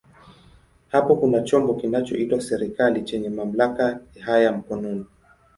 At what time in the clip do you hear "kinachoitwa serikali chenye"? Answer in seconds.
1.73-3.29